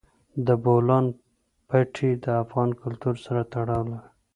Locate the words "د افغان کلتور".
2.23-3.15